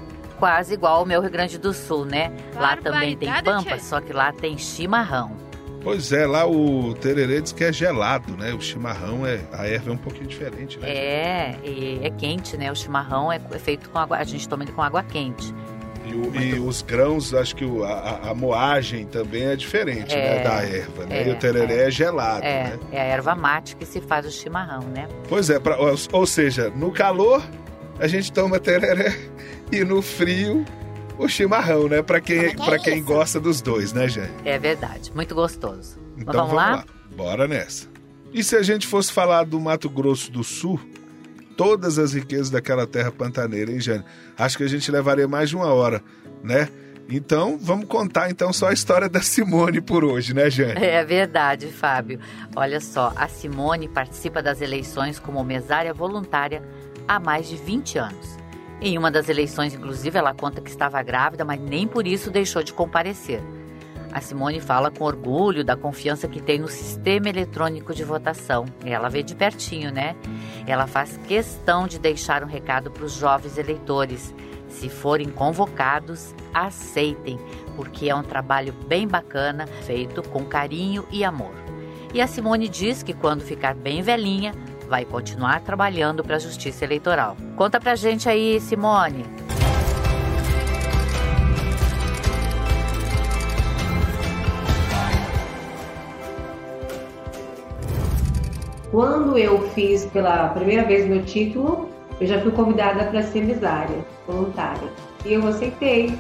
quase 0.42 0.74
igual 0.74 0.96
ao 0.96 1.06
meu 1.06 1.22
Rio 1.22 1.30
Grande 1.30 1.60
do 1.60 1.72
Sul, 1.72 2.04
né? 2.04 2.32
Lá 2.56 2.76
também 2.76 3.16
tem 3.16 3.32
pampa, 3.44 3.78
só 3.78 4.02
que 4.02 4.12
lá 4.12 4.34
tem 4.34 4.58
chimarrão. 4.58 5.38
Pois 5.84 6.12
é, 6.12 6.26
lá 6.26 6.48
o 6.48 6.96
tererê 6.96 7.42
diz 7.42 7.52
que 7.52 7.64
é 7.64 7.72
gelado, 7.72 8.36
né? 8.36 8.52
O 8.52 8.60
chimarrão 8.60 9.26
é 9.26 9.42
a 9.52 9.68
erva 9.68 9.92
é 9.92 9.94
um 9.94 9.98
pouquinho 9.98 10.26
diferente, 10.26 10.80
né? 10.80 10.90
É, 10.90 11.58
é 12.02 12.10
quente, 12.10 12.58
né? 12.58 12.72
O 12.72 12.76
chimarrão 12.76 13.32
é, 13.32 13.40
é 13.52 13.60
feito 13.60 13.88
com 13.92 14.00
água, 14.00 14.18
a 14.18 14.24
gente 14.24 14.50
toma 14.50 14.64
ele 14.64 14.72
com 14.72 14.82
água 14.82 15.04
quente. 15.04 15.54
E, 16.08 16.16
o, 16.16 16.36
e 16.42 16.60
os 16.60 16.82
grãos, 16.82 17.36
acho 17.36 17.56
que 17.56 17.64
o, 17.64 17.84
a, 17.84 18.32
a, 18.32 18.34
moagem 18.34 19.06
também 19.06 19.44
é 19.44 19.56
diferente, 19.56 20.16
né, 20.16 20.26
é, 20.26 20.36
né? 20.38 20.44
Da 20.44 20.64
erva, 20.64 21.06
né? 21.06 21.22
É, 21.22 21.28
e 21.28 21.32
o 21.32 21.36
tererê 21.36 21.74
é, 21.76 21.88
é 21.88 21.92
gelado, 21.92 22.44
é, 22.44 22.64
né? 22.64 22.80
É 22.92 23.02
a 23.02 23.04
erva 23.04 23.36
mate 23.36 23.76
que 23.76 23.86
se 23.86 24.02
faz 24.02 24.26
o 24.26 24.32
chimarrão, 24.32 24.82
né? 24.88 25.08
Pois 25.30 25.52
é, 25.52 25.60
pra, 25.60 25.78
ou, 25.78 25.96
ou 26.12 26.26
seja, 26.26 26.72
no 26.76 26.92
calor 26.92 27.44
a 28.02 28.08
gente 28.08 28.34
toma 28.34 28.60
tereré 28.60 29.16
e 29.72 29.84
no 29.84 30.02
frio 30.02 30.66
o 31.20 31.28
chimarrão, 31.28 31.88
né? 31.88 32.02
Para 32.02 32.20
quem, 32.20 32.46
é 32.46 32.56
pra 32.56 32.80
quem 32.80 33.04
gosta 33.04 33.40
dos 33.40 33.62
dois, 33.62 33.94
né, 33.94 34.08
gente? 34.08 34.32
É 34.44 34.58
verdade, 34.58 35.12
muito 35.14 35.36
gostoso. 35.36 36.00
Então 36.18 36.34
vamos, 36.34 36.52
vamos 36.52 36.54
lá? 36.56 36.72
lá? 36.78 36.86
Bora 37.16 37.48
nessa. 37.48 37.88
E 38.34 38.44
se 38.44 38.56
a 38.56 38.64
gente 38.64 38.88
fosse 38.88 39.12
falar 39.12 39.44
do 39.44 39.60
Mato 39.60 39.88
Grosso 39.88 40.32
do 40.32 40.44
Sul, 40.44 40.80
todas 41.56 42.00
as 42.00 42.14
riquezas 42.14 42.50
daquela 42.50 42.88
terra 42.88 43.12
pantaneira, 43.12 43.72
hein, 43.72 43.80
Jane? 43.80 44.04
Acho 44.36 44.58
que 44.58 44.64
a 44.64 44.70
gente 44.70 44.90
levaria 44.92 45.28
mais 45.28 45.50
de 45.50 45.56
uma 45.56 45.72
hora, 45.72 46.02
né? 46.44 46.70
Então, 47.08 47.60
vamos 47.62 47.86
contar 47.86 48.32
então 48.32 48.52
só 48.52 48.70
a 48.70 48.74
história 48.74 49.08
da 49.08 49.22
Simone 49.22 49.80
por 49.80 50.04
hoje, 50.04 50.34
né, 50.34 50.50
Jane? 50.50 50.84
É 50.84 51.06
verdade, 51.06 51.68
Fábio. 51.68 52.20
Olha 52.56 52.80
só, 52.80 53.14
a 53.16 53.28
Simone 53.28 53.88
participa 53.88 54.42
das 54.42 54.60
eleições 54.60 55.20
como 55.20 55.44
mesária 55.44 55.94
voluntária 55.94 56.64
há 57.12 57.20
mais 57.20 57.50
de 57.50 57.58
20 57.58 57.98
anos. 57.98 58.38
Em 58.80 58.98
uma 58.98 59.12
das 59.12 59.28
eleições, 59.28 59.74
inclusive, 59.74 60.18
ela 60.18 60.34
conta 60.34 60.62
que 60.62 60.70
estava 60.70 61.04
grávida, 61.04 61.44
mas 61.44 61.60
nem 61.60 61.86
por 61.86 62.08
isso 62.08 62.32
deixou 62.32 62.64
de 62.64 62.72
comparecer. 62.72 63.44
A 64.14 64.22
Simone 64.22 64.62
fala 64.62 64.90
com 64.90 65.04
orgulho 65.04 65.64
da 65.64 65.76
confiança 65.76 66.26
que 66.26 66.42
tem 66.42 66.58
no 66.58 66.70
sistema 66.70 67.28
eletrônico 67.28 67.94
de 67.94 68.06
votação. 68.06 68.64
Ela 68.86 69.10
vê 69.10 69.24
de 69.24 69.36
pertinho, 69.36 69.92
né? 69.92 70.16
Ela 70.66 70.88
faz 70.88 71.18
questão 71.28 71.86
de 71.86 72.00
deixar 72.00 72.46
um 72.46 72.48
recado 72.48 72.90
para 72.90 73.04
os 73.04 73.12
jovens 73.12 73.58
eleitores. 73.58 74.34
Se 74.70 74.88
forem 74.88 75.30
convocados, 75.30 76.34
aceitem, 76.54 77.38
porque 77.76 78.10
é 78.10 78.16
um 78.16 78.24
trabalho 78.24 78.74
bem 78.88 79.06
bacana, 79.06 79.68
feito 79.68 80.24
com 80.30 80.46
carinho 80.46 81.06
e 81.12 81.26
amor. 81.26 81.54
E 82.14 82.22
a 82.22 82.28
Simone 82.28 82.68
diz 82.68 83.04
que 83.04 83.14
quando 83.14 83.42
ficar 83.42 83.74
bem 83.74 84.02
velhinha, 84.02 84.54
vai 84.92 85.06
continuar 85.06 85.62
trabalhando 85.62 86.22
para 86.22 86.36
a 86.36 86.40
Justiça 86.40 86.84
Eleitoral. 86.84 87.38
Conta 87.56 87.80
pra 87.80 87.96
gente 87.96 88.28
aí, 88.28 88.60
Simone. 88.60 89.24
Quando 98.92 99.38
eu 99.38 99.70
fiz 99.70 100.06
pela 100.08 100.50
primeira 100.50 100.84
vez 100.84 101.08
meu 101.08 101.24
título, 101.24 101.90
eu 102.20 102.28
já 102.28 102.42
fui 102.42 102.52
convidada 102.52 103.06
para 103.06 103.24
ser 103.24 103.46
mesária 103.46 104.06
voluntária. 104.28 104.90
E 105.26 105.32
eu 105.32 105.48
aceitei. 105.48 106.20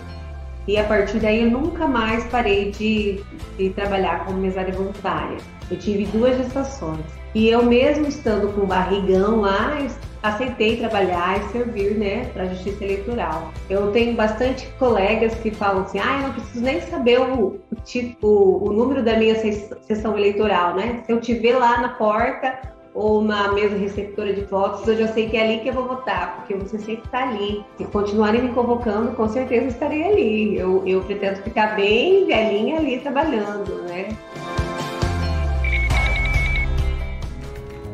E 0.67 0.77
a 0.77 0.83
partir 0.83 1.19
daí 1.19 1.43
eu 1.43 1.49
nunca 1.49 1.87
mais 1.87 2.23
parei 2.25 2.71
de, 2.71 3.23
de 3.57 3.69
trabalhar 3.71 4.25
como 4.25 4.37
mesária 4.37 4.73
voluntária. 4.73 5.37
Eu 5.69 5.77
tive 5.77 6.05
duas 6.05 6.37
gestações. 6.37 7.05
E 7.33 7.49
eu 7.49 7.63
mesmo 7.63 8.07
estando 8.07 8.53
com 8.53 8.65
barrigão 8.65 9.41
lá, 9.41 9.77
aceitei 10.21 10.77
trabalhar 10.77 11.39
e 11.39 11.51
servir, 11.51 11.97
né, 11.97 12.25
para 12.33 12.43
a 12.43 12.47
Justiça 12.47 12.83
Eleitoral. 12.83 13.51
Eu 13.69 13.91
tenho 13.91 14.15
bastante 14.15 14.67
colegas 14.77 15.33
que 15.35 15.49
falam 15.51 15.83
assim, 15.83 15.99
ah, 15.99 16.19
eu 16.19 16.27
não 16.27 16.33
preciso 16.33 16.63
nem 16.63 16.81
saber 16.81 17.21
o, 17.21 17.59
tipo, 17.85 18.27
o 18.27 18.71
número 18.71 19.03
da 19.03 19.17
minha 19.17 19.35
sessão 19.81 20.17
eleitoral, 20.17 20.75
né? 20.75 21.01
Se 21.05 21.11
eu 21.11 21.19
te 21.19 21.33
ver 21.33 21.57
lá 21.57 21.81
na 21.81 21.89
porta 21.89 22.59
ou 22.93 23.23
na 23.23 23.51
mesa 23.53 23.77
receptora 23.77 24.33
de 24.33 24.41
votos, 24.41 24.87
eu 24.87 24.97
já 24.97 25.07
sei 25.07 25.29
que 25.29 25.37
é 25.37 25.43
ali 25.43 25.59
que 25.61 25.69
eu 25.69 25.73
vou 25.73 25.87
votar, 25.87 26.37
porque 26.37 26.55
você 26.55 26.77
sempre 26.77 27.05
está 27.05 27.29
ali. 27.29 27.63
Se 27.77 27.85
continuarem 27.85 28.43
me 28.43 28.53
convocando, 28.53 29.11
com 29.13 29.29
certeza 29.29 29.67
estarei 29.67 30.03
ali. 30.03 30.57
Eu, 30.57 30.83
eu 30.85 31.01
pretendo 31.01 31.41
ficar 31.41 31.75
bem 31.75 32.25
velhinha 32.25 32.79
ali 32.79 32.99
trabalhando, 32.99 33.83
né? 33.83 34.15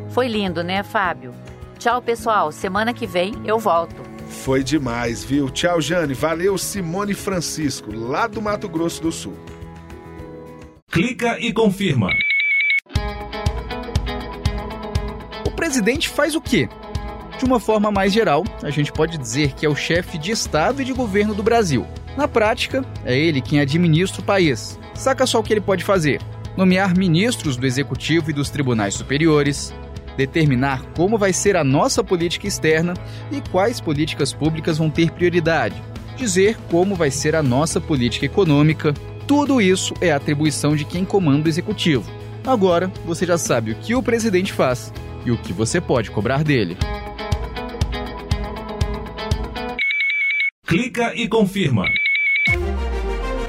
Foi 0.09 0.27
lindo, 0.27 0.63
né, 0.63 0.81
Fábio? 0.81 1.33
Tchau, 1.77 2.01
pessoal. 2.01 2.51
Semana 2.51 2.93
que 2.93 3.05
vem 3.05 3.35
eu 3.45 3.59
volto. 3.59 3.95
Foi 4.27 4.63
demais, 4.63 5.23
viu? 5.23 5.49
Tchau, 5.49 5.79
Jane. 5.79 6.13
Valeu, 6.13 6.57
Simone 6.57 7.13
Francisco, 7.13 7.91
lá 7.93 8.25
do 8.25 8.41
Mato 8.41 8.67
Grosso 8.67 9.01
do 9.01 9.11
Sul. 9.11 9.33
Clica 10.89 11.37
e 11.39 11.53
confirma. 11.53 12.09
Presidente 15.57 16.07
faz 16.07 16.35
o 16.35 16.39
quê? 16.39 16.69
De 17.39 17.43
uma 17.43 17.59
forma 17.59 17.91
mais 17.91 18.13
geral, 18.13 18.43
a 18.61 18.69
gente 18.69 18.91
pode 18.91 19.17
dizer 19.17 19.53
que 19.53 19.65
é 19.65 19.69
o 19.69 19.75
chefe 19.75 20.17
de 20.17 20.31
Estado 20.31 20.83
e 20.83 20.85
de 20.85 20.93
governo 20.93 21.33
do 21.33 21.41
Brasil. 21.41 21.85
Na 22.15 22.27
prática, 22.27 22.85
é 23.03 23.17
ele 23.17 23.41
quem 23.41 23.59
administra 23.59 24.21
o 24.21 24.23
país. 24.23 24.79
Saca 24.93 25.25
só 25.25 25.39
o 25.39 25.43
que 25.43 25.51
ele 25.51 25.61
pode 25.61 25.83
fazer: 25.83 26.21
nomear 26.55 26.95
ministros 26.95 27.57
do 27.57 27.65
Executivo 27.65 28.29
e 28.29 28.33
dos 28.33 28.51
tribunais 28.51 28.93
superiores, 28.93 29.73
determinar 30.15 30.83
como 30.95 31.17
vai 31.17 31.33
ser 31.33 31.57
a 31.57 31.63
nossa 31.63 32.03
política 32.03 32.47
externa 32.47 32.93
e 33.31 33.41
quais 33.49 33.81
políticas 33.81 34.31
públicas 34.33 34.77
vão 34.77 34.91
ter 34.91 35.11
prioridade, 35.11 35.81
dizer 36.15 36.55
como 36.69 36.95
vai 36.95 37.09
ser 37.09 37.35
a 37.35 37.41
nossa 37.41 37.81
política 37.81 38.27
econômica. 38.27 38.93
Tudo 39.25 39.59
isso 39.59 39.95
é 40.01 40.11
atribuição 40.11 40.75
de 40.75 40.85
quem 40.85 41.03
comanda 41.03 41.47
o 41.47 41.49
executivo. 41.49 42.09
Agora 42.45 42.91
você 43.05 43.25
já 43.25 43.39
sabe 43.39 43.71
o 43.71 43.75
que 43.75 43.95
o 43.95 44.03
presidente 44.03 44.53
faz 44.53 44.93
e 45.27 45.31
o 45.31 45.37
que 45.37 45.51
você 45.51 45.81
pode 45.81 46.09
cobrar 46.09 46.41
dele. 46.41 46.77
Clica 50.65 51.13
e 51.15 51.27
confirma. 51.27 51.83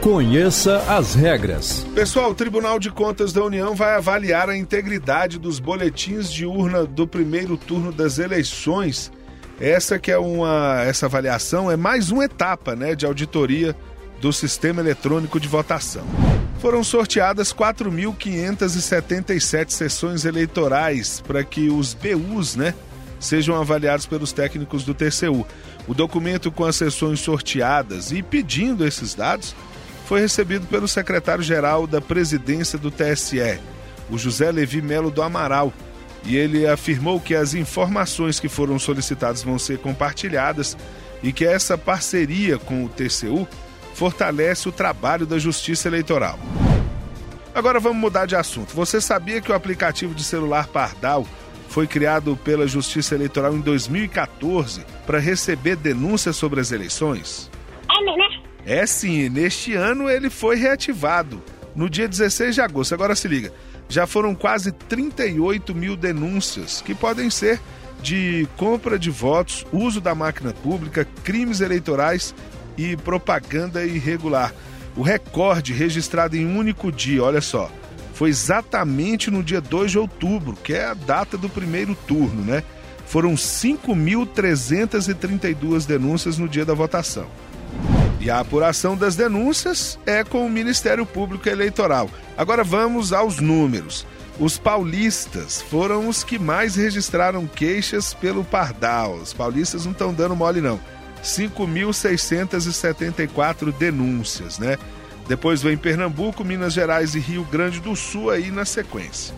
Conheça 0.00 0.78
as 0.88 1.14
regras. 1.14 1.86
Pessoal, 1.94 2.30
o 2.30 2.34
Tribunal 2.34 2.80
de 2.80 2.90
Contas 2.90 3.32
da 3.32 3.44
União 3.44 3.74
vai 3.74 3.94
avaliar 3.94 4.48
a 4.48 4.56
integridade 4.56 5.38
dos 5.38 5.60
boletins 5.60 6.32
de 6.32 6.44
urna 6.44 6.84
do 6.84 7.06
primeiro 7.06 7.56
turno 7.56 7.92
das 7.92 8.18
eleições. 8.18 9.12
Essa 9.60 9.98
que 9.98 10.10
é 10.10 10.18
uma 10.18 10.82
essa 10.84 11.06
avaliação 11.06 11.70
é 11.70 11.76
mais 11.76 12.10
uma 12.10 12.24
etapa, 12.24 12.74
né, 12.74 12.94
de 12.94 13.06
auditoria 13.06 13.74
do 14.20 14.32
sistema 14.32 14.80
eletrônico 14.80 15.38
de 15.38 15.46
votação. 15.46 16.04
Foram 16.60 16.82
sorteadas 16.82 17.52
4.577 17.52 19.70
sessões 19.70 20.24
eleitorais 20.24 21.20
para 21.20 21.44
que 21.44 21.68
os 21.68 21.94
BUs, 21.94 22.56
né, 22.56 22.74
sejam 23.20 23.54
avaliados 23.54 24.06
pelos 24.06 24.32
técnicos 24.32 24.82
do 24.84 24.92
TCU. 24.92 25.46
O 25.86 25.94
documento 25.94 26.50
com 26.50 26.64
as 26.64 26.74
sessões 26.74 27.20
sorteadas 27.20 28.10
e 28.10 28.24
pedindo 28.24 28.84
esses 28.84 29.14
dados 29.14 29.54
foi 30.06 30.20
recebido 30.20 30.66
pelo 30.66 30.88
secretário-geral 30.88 31.86
da 31.86 32.00
presidência 32.00 32.76
do 32.76 32.90
TSE, 32.90 33.60
o 34.10 34.18
José 34.18 34.50
Levi 34.50 34.82
Melo 34.82 35.12
do 35.12 35.22
Amaral, 35.22 35.72
e 36.24 36.36
ele 36.36 36.66
afirmou 36.66 37.20
que 37.20 37.36
as 37.36 37.54
informações 37.54 38.40
que 38.40 38.48
foram 38.48 38.80
solicitadas 38.80 39.44
vão 39.44 39.58
ser 39.58 39.78
compartilhadas 39.78 40.76
e 41.22 41.32
que 41.32 41.44
essa 41.44 41.78
parceria 41.78 42.58
com 42.58 42.84
o 42.84 42.88
TCU 42.88 43.46
fortalece 43.98 44.68
o 44.68 44.72
trabalho 44.72 45.26
da 45.26 45.40
Justiça 45.40 45.88
Eleitoral. 45.88 46.38
Agora 47.52 47.80
vamos 47.80 47.98
mudar 47.98 48.26
de 48.26 48.36
assunto. 48.36 48.72
Você 48.72 49.00
sabia 49.00 49.40
que 49.40 49.50
o 49.50 49.54
aplicativo 49.56 50.14
de 50.14 50.22
celular 50.22 50.68
Pardal 50.68 51.26
foi 51.68 51.88
criado 51.88 52.36
pela 52.36 52.68
Justiça 52.68 53.16
Eleitoral 53.16 53.56
em 53.56 53.60
2014 53.60 54.86
para 55.04 55.18
receber 55.18 55.74
denúncias 55.74 56.36
sobre 56.36 56.60
as 56.60 56.70
eleições? 56.70 57.50
É, 57.90 58.04
né? 58.04 58.42
É 58.64 58.86
sim, 58.86 59.28
neste 59.28 59.74
ano 59.74 60.08
ele 60.08 60.30
foi 60.30 60.54
reativado, 60.54 61.42
no 61.74 61.90
dia 61.90 62.06
16 62.06 62.54
de 62.54 62.60
agosto. 62.60 62.94
Agora 62.94 63.16
se 63.16 63.26
liga. 63.26 63.52
já 63.88 64.06
foram 64.06 64.32
quase 64.32 64.70
38 64.70 65.74
mil 65.74 65.96
denúncias, 65.96 66.80
que 66.82 66.94
podem 66.94 67.30
ser 67.30 67.60
de 68.00 68.46
compra 68.56 68.96
de 68.96 69.10
votos, 69.10 69.66
uso 69.72 70.00
da 70.00 70.14
máquina 70.14 70.52
pública, 70.52 71.04
crimes 71.24 71.60
eleitorais 71.60 72.32
e 72.78 72.96
propaganda 72.96 73.84
irregular. 73.84 74.54
O 74.96 75.02
recorde 75.02 75.74
registrado 75.74 76.34
em 76.36 76.46
um 76.46 76.56
único 76.56 76.90
dia, 76.90 77.22
olha 77.22 77.42
só, 77.42 77.70
foi 78.14 78.30
exatamente 78.30 79.30
no 79.30 79.42
dia 79.42 79.60
2 79.60 79.90
de 79.90 79.98
outubro, 79.98 80.56
que 80.62 80.72
é 80.72 80.86
a 80.86 80.94
data 80.94 81.36
do 81.36 81.48
primeiro 81.48 81.96
turno, 82.06 82.42
né? 82.42 82.62
Foram 83.06 83.34
5.332 83.34 85.86
denúncias 85.86 86.38
no 86.38 86.48
dia 86.48 86.64
da 86.64 86.74
votação. 86.74 87.26
E 88.20 88.30
a 88.30 88.40
apuração 88.40 88.96
das 88.96 89.14
denúncias 89.14 89.96
é 90.04 90.24
com 90.24 90.44
o 90.44 90.50
Ministério 90.50 91.06
Público 91.06 91.48
Eleitoral. 91.48 92.10
Agora 92.36 92.64
vamos 92.64 93.12
aos 93.12 93.38
números. 93.38 94.04
Os 94.40 94.58
paulistas 94.58 95.62
foram 95.62 96.08
os 96.08 96.22
que 96.22 96.38
mais 96.38 96.76
registraram 96.76 97.44
queixas 97.46 98.14
pelo 98.14 98.44
Pardal. 98.44 99.14
Os 99.14 99.32
paulistas 99.32 99.84
não 99.84 99.92
estão 99.92 100.12
dando 100.12 100.36
mole, 100.36 100.60
não. 100.60 100.78
5.674 101.22 103.72
denúncias, 103.72 104.58
né? 104.58 104.76
Depois 105.28 105.62
vem 105.62 105.76
Pernambuco, 105.76 106.42
Minas 106.42 106.72
Gerais 106.72 107.14
e 107.14 107.18
Rio 107.18 107.44
Grande 107.44 107.80
do 107.80 107.94
Sul 107.94 108.30
aí 108.30 108.50
na 108.50 108.64
sequência. 108.64 109.34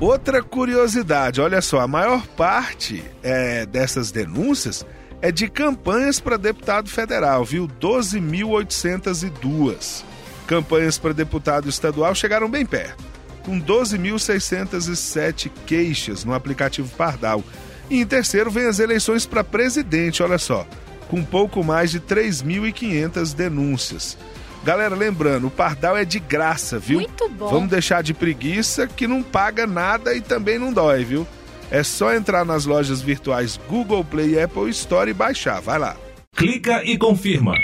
Outra 0.00 0.40
curiosidade, 0.42 1.40
olha 1.40 1.60
só, 1.60 1.80
a 1.80 1.88
maior 1.88 2.24
parte 2.28 3.02
é, 3.22 3.66
dessas 3.66 4.12
denúncias 4.12 4.86
é 5.20 5.32
de 5.32 5.48
campanhas 5.48 6.20
para 6.20 6.36
deputado 6.36 6.88
federal, 6.88 7.44
viu? 7.44 7.66
12.802. 7.66 10.04
Campanhas 10.46 10.96
para 10.98 11.14
deputado 11.14 11.68
estadual 11.68 12.14
chegaram 12.14 12.48
bem 12.50 12.66
perto, 12.66 13.02
com 13.44 13.60
12.607 13.60 15.50
queixas 15.66 16.24
no 16.24 16.32
aplicativo 16.34 16.88
Pardal. 16.96 17.42
E 17.88 18.00
em 18.00 18.06
terceiro 18.06 18.50
vem 18.50 18.66
as 18.66 18.78
eleições 18.78 19.24
para 19.26 19.42
presidente, 19.42 20.22
olha 20.22 20.38
só, 20.38 20.66
com 21.08 21.24
pouco 21.24 21.62
mais 21.62 21.90
de 21.90 22.00
3.500 22.00 23.34
denúncias. 23.34 24.18
Galera, 24.64 24.94
lembrando, 24.94 25.48
o 25.48 25.50
Pardal 25.50 25.96
é 25.96 26.04
de 26.04 26.18
graça, 26.18 26.78
viu? 26.78 27.00
Muito 27.00 27.28
bom. 27.28 27.48
Vamos 27.48 27.68
deixar 27.68 28.02
de 28.02 28.14
preguiça 28.14 28.86
que 28.86 29.06
não 29.06 29.22
paga 29.22 29.66
nada 29.66 30.14
e 30.14 30.22
também 30.22 30.58
não 30.58 30.72
dói, 30.72 31.04
viu? 31.04 31.26
É 31.70 31.82
só 31.82 32.14
entrar 32.14 32.44
nas 32.44 32.64
lojas 32.64 33.02
virtuais 33.02 33.60
Google 33.68 34.04
Play 34.04 34.34
e 34.34 34.40
Apple 34.40 34.70
Store 34.70 35.10
e 35.10 35.14
baixar. 35.14 35.60
Vai 35.60 35.78
lá. 35.78 35.96
Clica 36.34 36.82
e 36.84 36.96
confirma. 36.96 37.54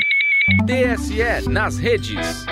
TSE 0.67 1.49
nas 1.49 1.79
redes. 1.79 2.45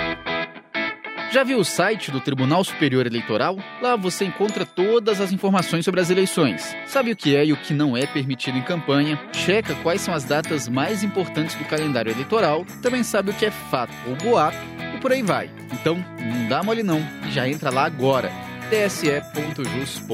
Já 1.31 1.43
viu 1.43 1.59
o 1.59 1.65
site 1.65 2.09
do 2.09 2.19
Tribunal 2.19 2.63
Superior 2.63 3.05
Eleitoral? 3.05 3.55
Lá 3.79 3.95
você 3.95 4.25
encontra 4.25 4.65
todas 4.65 5.21
as 5.21 5.31
informações 5.31 5.85
sobre 5.85 6.01
as 6.01 6.09
eleições. 6.09 6.75
Sabe 6.87 7.11
o 7.11 7.15
que 7.15 7.35
é 7.35 7.45
e 7.45 7.53
o 7.53 7.57
que 7.57 7.71
não 7.71 7.95
é 7.95 8.07
permitido 8.07 8.57
em 8.57 8.63
campanha? 8.63 9.19
Checa 9.31 9.75
quais 9.75 10.01
são 10.01 10.11
as 10.11 10.23
datas 10.23 10.67
mais 10.67 11.03
importantes 11.03 11.55
do 11.55 11.65
calendário 11.65 12.11
eleitoral. 12.11 12.65
Também 12.81 13.03
sabe 13.03 13.29
o 13.29 13.33
que 13.33 13.45
é 13.45 13.51
fato 13.51 13.93
ou 14.07 14.15
boato 14.15 14.57
e 14.95 14.97
por 14.99 15.11
aí 15.11 15.21
vai. 15.21 15.51
Então, 15.71 16.03
não 16.19 16.49
dá 16.49 16.63
mole 16.63 16.81
não. 16.81 16.99
Já 17.29 17.47
entra 17.47 17.69
lá 17.69 17.85
agora. 17.85 18.31
tse.jus.br 18.71 20.09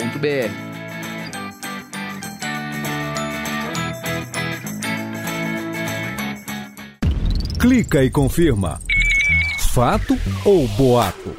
Clica 7.58 8.04
e 8.04 8.12
confirma. 8.12 8.82
Fato 9.76 10.18
ou 10.46 10.66
boato? 10.70 11.36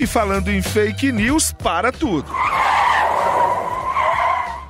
E 0.00 0.04
falando 0.04 0.48
em 0.48 0.60
fake 0.60 1.12
news, 1.12 1.52
para 1.52 1.92
tudo. 1.92 2.28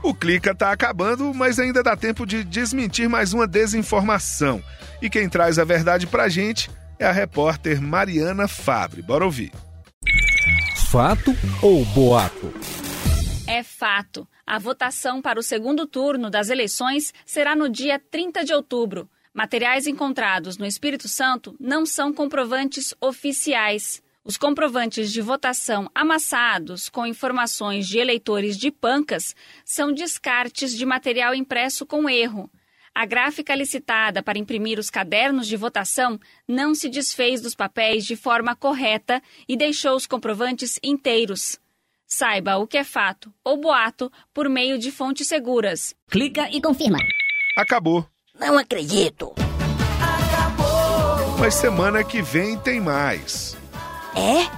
O 0.02 0.12
Clica 0.12 0.55
tá 0.55 0.71
acabando, 0.71 1.33
mas 1.33 1.59
ainda 1.59 1.83
dá 1.83 1.97
tempo 1.97 2.26
de 2.26 2.45
desmentir 2.45 3.09
mais 3.09 3.33
uma 3.33 3.47
desinformação. 3.47 4.62
E 5.00 5.09
quem 5.09 5.26
traz 5.26 5.58
a 5.58 5.65
verdade 5.65 6.06
pra 6.06 6.28
gente 6.28 6.71
é 6.99 7.06
a 7.06 7.13
repórter 7.13 7.80
Mariana 7.80 8.47
Fabre. 8.47 9.00
Bora 9.00 9.25
ouvir. 9.25 9.52
Fato 10.91 11.35
ou 11.63 11.82
boato? 11.87 12.52
É 13.47 13.63
fato. 13.63 14.28
A 14.47 14.58
votação 14.58 15.23
para 15.23 15.41
o 15.41 15.43
segundo 15.43 15.87
turno 15.87 16.28
das 16.28 16.50
eleições 16.50 17.15
será 17.25 17.56
no 17.56 17.71
dia 17.71 17.99
30 17.99 18.45
de 18.45 18.52
outubro. 18.52 19.08
Materiais 19.32 19.86
encontrados 19.86 20.58
no 20.58 20.66
Espírito 20.66 21.08
Santo 21.08 21.54
não 21.60 21.86
são 21.86 22.12
comprovantes 22.12 22.93
oficiais. 23.00 24.02
Os 24.25 24.36
comprovantes 24.36 25.12
de 25.12 25.23
votação 25.23 25.88
amassados 25.95 26.88
com 26.88 27.06
informações 27.06 27.86
de 27.86 27.99
eleitores 27.99 28.58
de 28.58 28.73
pancas 28.73 29.34
são 29.64 29.93
descartes 29.93 30.76
de 30.76 30.84
material 30.84 31.32
impresso 31.32 31.86
com 31.86 32.10
erro. 32.10 32.50
A 32.93 33.06
gráfica 33.06 33.54
licitada 33.54 34.21
para 34.21 34.38
imprimir 34.38 34.80
os 34.80 34.90
cadernos 34.90 35.47
de 35.47 35.56
votação 35.56 36.19
não 36.47 36.75
se 36.75 36.88
desfez 36.88 37.40
dos 37.40 37.54
papéis 37.54 38.04
de 38.04 38.16
forma 38.16 38.56
correta 38.56 39.23
e 39.49 39.56
deixou 39.56 39.95
os 39.95 40.08
comprovantes 40.08 40.78
inteiros. 40.82 41.58
Saiba 42.04 42.56
o 42.56 42.66
que 42.66 42.76
é 42.76 42.82
fato 42.82 43.32
ou 43.45 43.56
boato 43.56 44.10
por 44.34 44.49
meio 44.49 44.76
de 44.76 44.90
fontes 44.90 45.28
seguras. 45.28 45.95
Clica 46.10 46.50
e 46.50 46.60
confirma. 46.60 46.99
Acabou. 47.56 48.04
Não 48.41 48.57
acredito. 48.57 49.33
Mas 51.39 51.55
semana 51.55 52.03
que 52.03 52.23
vem 52.23 52.57
tem 52.57 52.81
mais. 52.81 53.57
É? 54.17 54.49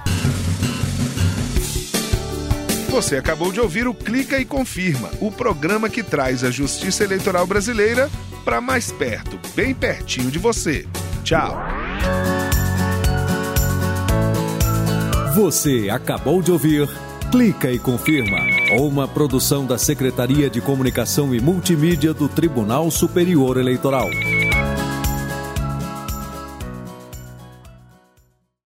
Você 2.89 3.17
acabou 3.17 3.51
de 3.51 3.59
ouvir 3.59 3.87
o 3.87 3.93
Clica 3.93 4.39
e 4.39 4.45
Confirma, 4.45 5.09
o 5.19 5.31
programa 5.31 5.89
que 5.89 6.03
traz 6.03 6.43
a 6.43 6.51
justiça 6.51 7.03
eleitoral 7.03 7.45
brasileira 7.45 8.09
para 8.45 8.61
mais 8.61 8.91
perto, 8.91 9.39
bem 9.55 9.73
pertinho 9.73 10.29
de 10.29 10.37
você. 10.37 10.85
Tchau. 11.23 11.57
Você 15.35 15.89
acabou 15.89 16.41
de 16.41 16.51
ouvir 16.51 16.87
Clica 17.31 17.71
e 17.71 17.79
Confirma, 17.79 18.37
uma 18.81 19.07
produção 19.07 19.65
da 19.65 19.77
Secretaria 19.77 20.49
de 20.49 20.59
Comunicação 20.59 21.33
e 21.33 21.39
Multimídia 21.39 22.13
do 22.13 22.27
Tribunal 22.27 22.89
Superior 22.89 23.57
Eleitoral. 23.57 24.09